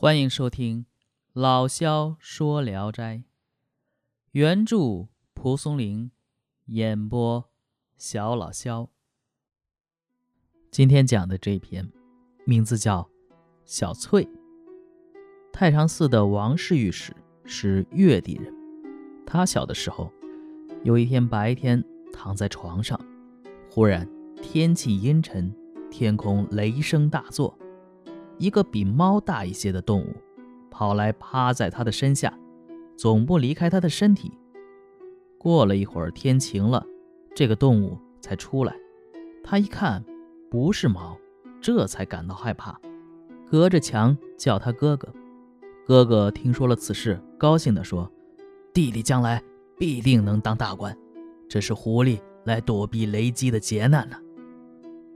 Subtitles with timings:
[0.00, 0.86] 欢迎收听
[1.32, 3.16] 老萧说《聊斋》，
[4.30, 6.12] 原著蒲松龄，
[6.66, 7.50] 演播
[7.96, 8.90] 小老萧。
[10.70, 11.90] 今天讲的这篇
[12.44, 13.02] 名字叫
[13.64, 14.24] 《小翠》。
[15.52, 17.12] 太常寺的王氏御史
[17.44, 18.54] 是越地人，
[19.26, 20.12] 他小的时候，
[20.84, 22.96] 有一天白天躺在床上，
[23.68, 24.08] 忽然
[24.40, 25.52] 天气阴沉，
[25.90, 27.58] 天空雷声大作。
[28.38, 30.14] 一个比猫大一些的动物，
[30.70, 32.32] 跑来趴在他的身下，
[32.96, 34.32] 总不离开他的身体。
[35.38, 36.84] 过了一会儿，天晴了，
[37.34, 38.74] 这个动物才出来。
[39.42, 40.04] 他一看，
[40.50, 41.18] 不是猫，
[41.60, 42.78] 这才感到害怕，
[43.50, 45.08] 隔着墙叫他哥哥。
[45.84, 48.10] 哥哥听说了此事，高兴地说
[48.72, 49.42] ：“弟弟将来
[49.78, 50.96] 必定能当大官。
[51.48, 54.16] 这是狐狸来躲避雷击的劫难呢。”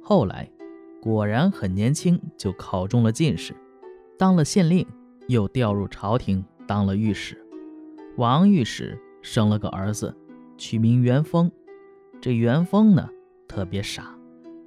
[0.02, 0.50] 后来。
[1.02, 3.52] 果然很年轻就考中了进士，
[4.16, 4.86] 当了县令，
[5.26, 7.36] 又调入朝廷当了御史。
[8.16, 10.16] 王御史生了个儿子，
[10.56, 11.50] 取名元丰。
[12.20, 13.08] 这元丰呢
[13.48, 14.16] 特别傻，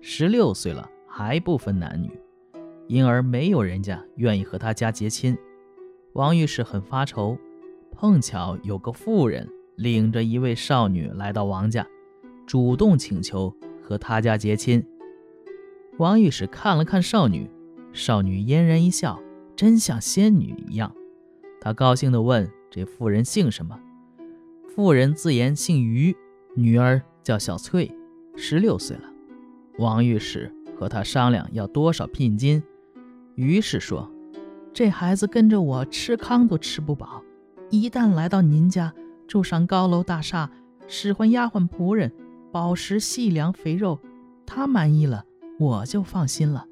[0.02, 2.12] 十六岁了还不分男女，
[2.90, 5.38] 因而没有人家愿意和他家结亲。
[6.12, 7.38] 王御史很发愁，
[7.94, 11.88] 碰巧有个妇人领着一位少女来到王家，
[12.46, 14.86] 主动请求和他家结亲。
[15.98, 17.50] 王御史看了看少女，
[17.94, 19.18] 少女嫣然一笑，
[19.56, 20.94] 真像仙女一样。
[21.62, 23.80] 他高兴地问：“这妇人姓什么？”
[24.76, 26.14] 妇人自言姓于，
[26.54, 27.90] 女儿叫小翠，
[28.36, 29.04] 十六岁了。
[29.78, 32.62] 王御史和他商量要多少聘金，
[33.36, 34.12] 于是说
[34.74, 37.24] ：“这孩子跟着我吃糠都吃不饱，
[37.70, 38.94] 一旦来到您家
[39.30, 40.52] 住上高楼大厦，
[40.88, 42.12] 使唤丫鬟仆人，
[42.52, 43.98] 饱食细粮肥肉，
[44.46, 45.24] 他满意了。”
[45.58, 46.68] 我就放心了，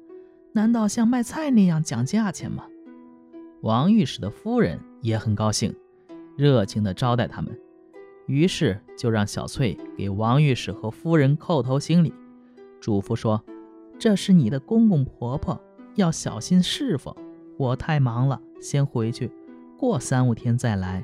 [0.52, 2.64] 难道像卖菜那样讲价钱吗？
[3.62, 5.74] 王御史的夫人也很高兴，
[6.36, 7.58] 热情地招待他们，
[8.26, 12.12] 于是就让小翠给王御史和夫人叩头行礼，
[12.78, 13.42] 嘱咐说
[13.98, 15.58] ：“这是你的公公婆婆，
[15.94, 17.14] 要小心侍奉。
[17.56, 19.30] 我太忙了，先回去，
[19.78, 21.02] 过三五天再来。”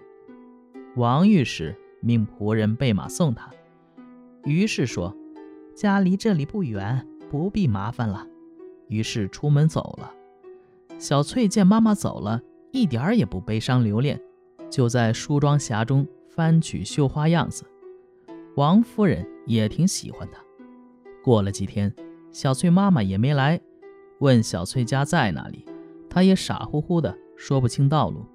[0.97, 3.51] 王御史命仆人备马送他，
[4.45, 5.17] 于是说
[5.75, 8.27] ：“家离这里不远。”不必麻烦了，
[8.89, 10.13] 于是出门走了。
[10.99, 12.43] 小翠见妈妈走了，
[12.73, 14.21] 一点儿也不悲伤留恋，
[14.69, 17.65] 就在梳妆匣中翻取绣花样子。
[18.57, 20.41] 王夫人也挺喜欢她。
[21.23, 21.95] 过了几天，
[22.33, 23.61] 小翠妈妈也没来，
[24.19, 25.65] 问小翠家在哪里，
[26.11, 28.27] 她也傻乎乎的说不清道路。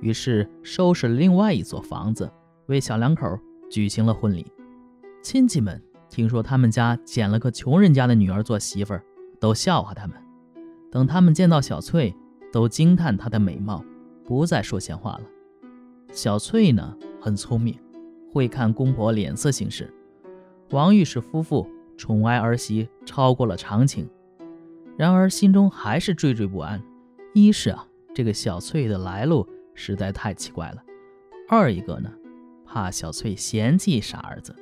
[0.00, 2.28] 于是收拾了另外一所房子，
[2.66, 3.38] 为小两口
[3.70, 4.44] 举行了婚礼。
[5.22, 5.80] 亲戚们。
[6.08, 9.02] 听说他们家捡了个穷人家的女儿做媳妇儿，
[9.40, 10.16] 都笑话他们。
[10.90, 12.14] 等他们见到小翠，
[12.52, 13.84] 都惊叹她的美貌，
[14.24, 15.22] 不再说闲话了。
[16.12, 17.78] 小翠呢，很聪明，
[18.32, 19.92] 会看公婆脸色行事。
[20.70, 21.68] 王御史夫妇
[21.98, 24.08] 宠爱儿媳超过了常情，
[24.96, 26.82] 然而心中还是惴惴不安。
[27.34, 30.78] 一是啊，这个小翠的来路实在太奇怪了；
[31.48, 32.10] 二一个呢，
[32.64, 34.56] 怕小翠嫌弃傻儿子。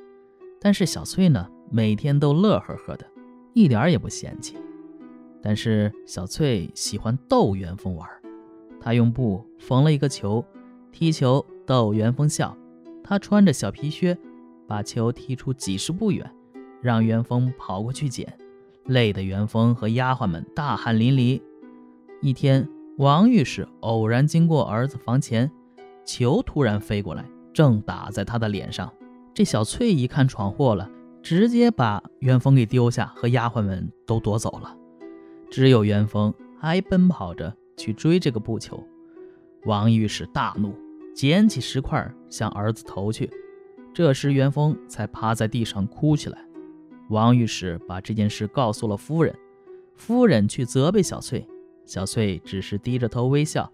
[0.64, 3.04] 但是小翠呢，每天都乐呵呵的，
[3.52, 4.56] 一点也不嫌弃。
[5.42, 8.08] 但是小翠喜欢逗元丰玩，
[8.80, 10.42] 她用布缝了一个球，
[10.90, 12.56] 踢球逗元丰笑。
[13.02, 14.16] 她穿着小皮靴，
[14.66, 16.34] 把球踢出几十步远，
[16.80, 18.26] 让元丰跑过去捡，
[18.86, 21.42] 累得元丰和丫鬟们大汗淋漓。
[22.22, 25.50] 一天，王御史偶然经过儿子房前，
[26.06, 28.90] 球突然飞过来，正打在他的脸上。
[29.34, 30.88] 这小翠一看闯祸了，
[31.20, 34.76] 直接把元丰给丢下，和丫鬟们都躲走了。
[35.50, 38.80] 只有元丰还奔跑着去追这个布球。
[39.64, 40.72] 王御史大怒，
[41.12, 43.28] 捡起石块向儿子投去。
[43.92, 46.38] 这时元丰才趴在地上哭起来。
[47.10, 49.34] 王御史把这件事告诉了夫人，
[49.96, 51.44] 夫人去责备小翠，
[51.84, 53.72] 小翠只是低着头微笑，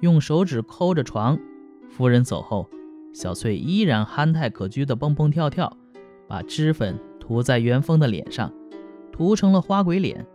[0.00, 1.36] 用手指抠着床。
[1.90, 2.68] 夫人走后。
[3.12, 5.76] 小翠依然憨态可掬的蹦蹦跳跳，
[6.26, 8.52] 把脂粉涂在元丰的脸上，
[9.12, 10.26] 涂成了花鬼脸。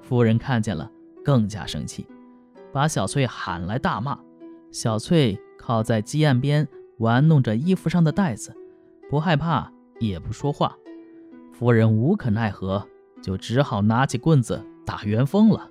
[0.00, 0.90] 夫人看见了，
[1.24, 2.06] 更加生气，
[2.72, 4.18] 把小翠喊来大骂。
[4.70, 6.66] 小翠靠在鸡案边
[6.98, 8.52] 玩弄着衣服上的带子，
[9.08, 10.76] 不害怕也不说话。
[11.52, 12.84] 夫人无可奈何，
[13.22, 15.70] 就只好拿起棍子打元丰了。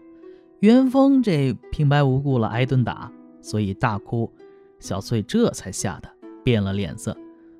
[0.61, 3.11] 元丰这平白无故了挨顿打，
[3.41, 4.31] 所以大哭。
[4.79, 6.09] 小翠这才吓得。
[6.43, 7.15] 变了脸色，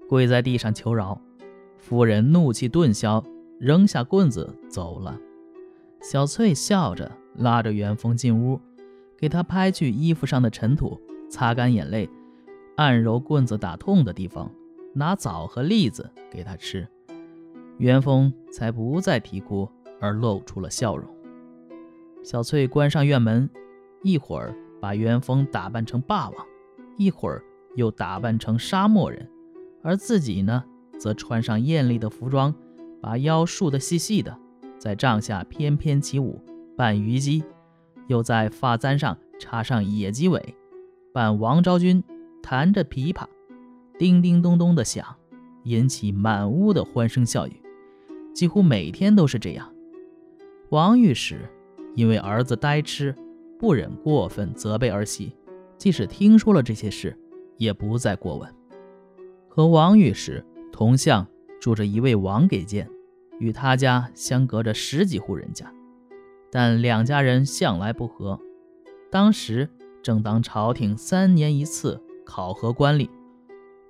[0.08, 1.20] 跪在地上求饶。
[1.78, 3.24] 夫人怒气顿消，
[3.60, 5.20] 扔下棍子走了。
[6.02, 8.60] 小翠笑着拉着元丰进屋，
[9.18, 11.00] 给他拍去衣服上的尘土，
[11.30, 12.10] 擦干眼泪，
[12.76, 14.52] 按揉棍子打痛的地方，
[14.94, 16.88] 拿枣和栗子给他吃，
[17.78, 19.68] 元丰才不再啼哭，
[20.00, 21.08] 而露出了笑容。
[22.22, 23.50] 小翠关上院门，
[24.04, 26.46] 一会儿把元丰打扮成霸王，
[26.98, 27.44] 一会儿
[27.76, 29.30] 又打扮成沙漠人，
[29.82, 30.64] 而自己呢，
[30.98, 32.54] 则穿上艳丽的服装，
[33.02, 34.38] 把腰束得细细的，
[34.78, 36.42] 在帐下翩翩起舞，
[36.76, 37.44] 扮虞姬。
[38.08, 40.56] 又在发簪上插上野鸡尾，
[41.14, 42.04] 扮王昭君，
[42.42, 43.26] 弹着琵琶，
[43.98, 45.06] 叮叮咚咚的响，
[45.64, 47.54] 引起满屋的欢声笑语。
[48.34, 49.74] 几乎每天都是这样。
[50.70, 51.50] 王御史
[51.96, 53.16] 因为儿子呆痴，
[53.58, 55.34] 不忍过分责备儿媳，
[55.78, 57.18] 即使听说了这些事，
[57.64, 58.54] 也不再过问。
[59.48, 61.26] 和王御史同巷
[61.60, 62.90] 住着一位王给谏，
[63.40, 65.72] 与他家相隔着十几户人家。
[66.52, 68.40] 但两家人向来不和。
[69.10, 69.68] 当时
[70.02, 73.10] 正当朝廷三年一次考核官吏，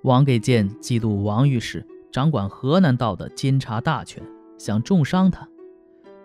[0.02, 4.22] 王给谏嫉妒王御史掌管河南道的监察大权，
[4.58, 5.48] 想重伤他。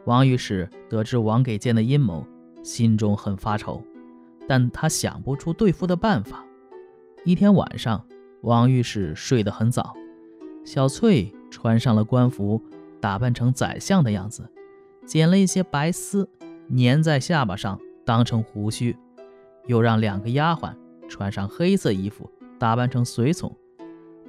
[0.06, 2.26] 王御史得知王给谏的阴谋，
[2.64, 3.82] 心中很发愁，
[4.48, 6.46] 但他想不出对付的办法。
[7.26, 8.06] 一天晚上，
[8.42, 9.94] 王御史睡得很早，
[10.64, 12.62] 小翠穿上了官服，
[13.02, 14.50] 打扮成宰相的样子。
[15.06, 16.30] 剪了一些白丝，
[16.76, 18.96] 粘在下巴上当成胡须，
[19.68, 20.74] 又让两个丫鬟
[21.10, 23.54] 穿上黑色衣服，打扮成随从，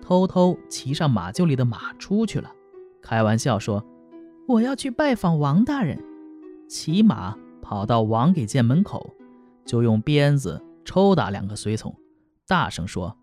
[0.02, 2.50] 偷偷骑上马厩里的马出去了。
[3.00, 3.84] 开玩笑说
[4.48, 6.02] ：“我要去拜访王大人。”
[6.68, 9.14] 骑马跑到王给谏门口，
[9.64, 11.94] 就用鞭子抽打两个随从，
[12.50, 13.16] 大声说：“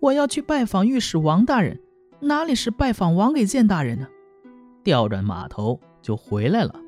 [0.00, 1.78] 我要去拜访御史王大人，
[2.20, 4.08] 哪里是拜访王给谏大人呢？”
[4.82, 5.78] 调转马头。
[6.00, 6.80] 就回来了，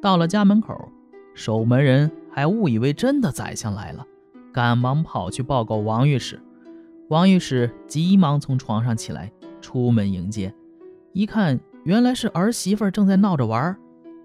[0.00, 0.92] 到了家门口，
[1.34, 4.06] 守门人还误以为真的宰相来了，
[4.52, 6.40] 赶忙跑去报告王御史。
[7.08, 10.54] 王御史急忙从床上起来，出门迎接。
[11.12, 13.76] 一看，原来是儿媳妇正在闹着玩。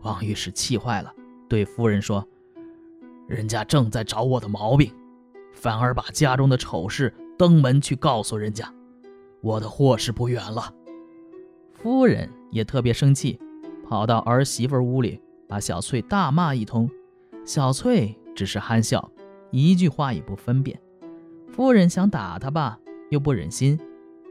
[0.03, 1.11] 王御史气坏了，
[1.47, 2.27] 对夫人说
[3.27, 4.93] ：“人家正在找我的毛病，
[5.53, 8.73] 反而把家中的丑事登门去告诉人家，
[9.41, 10.73] 我的祸是不远了。”
[11.73, 13.39] 夫人也特别生气。
[13.89, 16.89] 跑到儿媳妇屋里，把小翠大骂一通。
[17.45, 19.09] 小翠只是憨笑，
[19.49, 20.77] 一句话也不分辨。
[21.47, 22.77] 夫人想打他吧，
[23.09, 23.77] 又不忍心；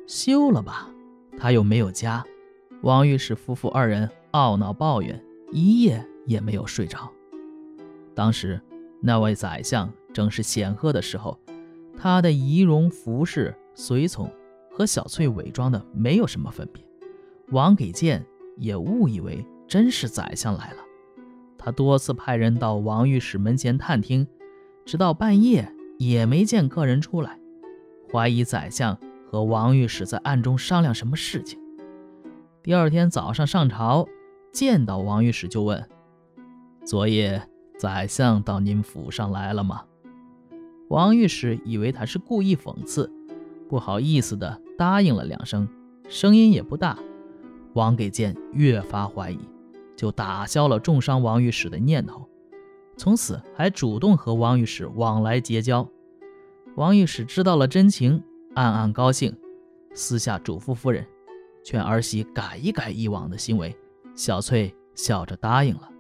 [0.06, 0.90] 休了吧，
[1.38, 2.22] 他又没有家。
[2.82, 7.10] 王御史夫妇二人懊恼抱怨，一夜也没有睡着。
[8.14, 8.60] 当时
[9.00, 11.38] 那位宰相正是显赫的时候，
[11.98, 14.32] 他的仪容服饰、随从
[14.70, 16.82] 和小翠伪装的没有什么分别。
[17.50, 18.24] 王给谏。
[18.58, 20.78] 也误以为真是宰相来了，
[21.58, 24.26] 他多次派人到王御史门前探听，
[24.86, 27.38] 直到半夜也没见客人出来，
[28.10, 28.98] 怀疑宰相
[29.30, 31.60] 和王御史在暗中商量什么事情。
[32.62, 34.08] 第二天早上上朝，
[34.54, 35.86] 见到王御史就问
[36.82, 37.46] ：“昨夜
[37.78, 39.84] 宰相到您府上来了吗？”
[40.88, 43.11] 王御史以为他是故意讽刺，
[43.69, 45.69] 不好意思的答应了两声，
[46.09, 46.97] 声音也不大。
[47.75, 49.38] 王给谏越发怀疑，
[49.97, 52.29] 就打消了重伤王御史的念头，
[52.97, 55.87] 从此还主动和王御史往来结交。
[56.76, 58.23] 王御史知道了真情，
[58.55, 59.37] 暗暗高兴，
[59.93, 61.05] 私下嘱咐夫人，
[61.64, 63.76] 劝儿媳改一改以往的行为。
[64.14, 65.90] 小翠笑着答应了。